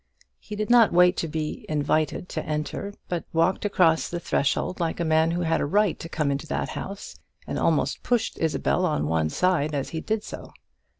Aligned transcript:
He 0.39 0.55
did 0.55 0.71
not 0.71 0.91
wait 0.91 1.15
to 1.17 1.27
be 1.27 1.63
invited 1.69 2.27
to 2.29 2.43
enter, 2.43 2.95
but 3.07 3.23
walked 3.33 3.65
across 3.65 4.09
the 4.09 4.19
threshold 4.19 4.79
like 4.79 4.99
a 4.99 5.05
man 5.05 5.29
who 5.29 5.41
had 5.41 5.61
a 5.61 5.65
right 5.67 5.99
to 5.99 6.09
come 6.09 6.31
into 6.31 6.47
that 6.47 6.69
house, 6.69 7.19
and 7.45 7.59
almost 7.59 8.01
pushed 8.01 8.39
Isabel 8.39 8.83
on 8.87 9.05
one 9.07 9.29
side 9.29 9.75
as 9.75 9.89
he 9.89 10.01
did 10.01 10.23
so. 10.23 10.53